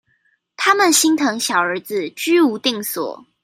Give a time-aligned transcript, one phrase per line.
[0.57, 3.23] 他們心疼小兒子居無定所